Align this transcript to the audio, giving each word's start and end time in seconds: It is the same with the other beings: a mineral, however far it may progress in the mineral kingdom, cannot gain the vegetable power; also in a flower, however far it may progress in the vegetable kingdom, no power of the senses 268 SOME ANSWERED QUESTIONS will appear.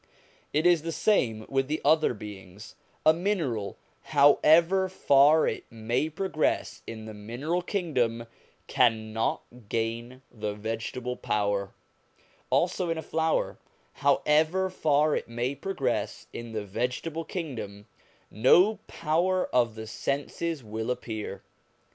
It 0.51 0.65
is 0.65 0.81
the 0.81 0.91
same 0.91 1.45
with 1.47 1.67
the 1.67 1.79
other 1.85 2.15
beings: 2.15 2.73
a 3.05 3.13
mineral, 3.13 3.77
however 4.05 4.89
far 4.89 5.47
it 5.47 5.63
may 5.69 6.09
progress 6.09 6.81
in 6.87 7.05
the 7.05 7.13
mineral 7.13 7.61
kingdom, 7.61 8.25
cannot 8.65 9.43
gain 9.69 10.23
the 10.31 10.55
vegetable 10.55 11.15
power; 11.17 11.69
also 12.49 12.89
in 12.89 12.97
a 12.97 13.03
flower, 13.03 13.59
however 13.93 14.71
far 14.71 15.15
it 15.15 15.27
may 15.29 15.53
progress 15.53 16.25
in 16.33 16.51
the 16.53 16.65
vegetable 16.65 17.23
kingdom, 17.23 17.85
no 18.31 18.77
power 18.87 19.53
of 19.53 19.75
the 19.75 19.85
senses 19.85 20.61
268 20.61 20.61
SOME 20.61 20.61
ANSWERED 20.63 20.63
QUESTIONS 20.63 20.63
will 20.63 20.89
appear. 20.91 21.43